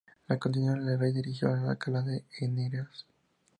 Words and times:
A 0.29 0.37
continuación, 0.39 0.89
el 0.89 0.97
rey 0.97 1.11
se 1.11 1.17
dirigió 1.17 1.53
a 1.53 1.69
Alcalá 1.69 2.01
de 2.01 2.23
Henares. 2.39 3.05